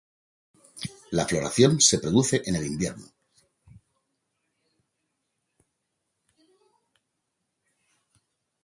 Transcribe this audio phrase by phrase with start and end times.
[1.11, 3.05] La floración se produce en el invierno.